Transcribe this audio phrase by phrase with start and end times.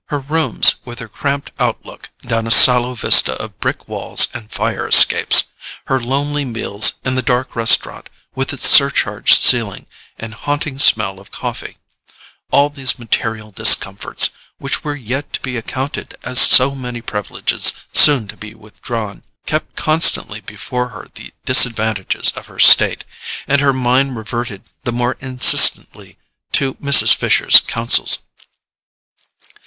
[0.07, 4.87] Her rooms, with their cramped outlook down a sallow vista of brick walls and fire
[4.87, 5.51] escapes,
[5.85, 9.85] her lonely meals in the dark restaurant with its surcharged ceiling
[10.17, 16.39] and haunting smell of coffee—all these material discomforts, which were yet to be accounted as
[16.41, 22.57] so many privileges soon to be withdrawn, kept constantly before her the disadvantages of her
[22.57, 23.05] state;
[23.47, 26.17] and her mind reverted the more insistently
[26.51, 27.13] to Mrs.
[27.13, 28.17] Fisher's counsels.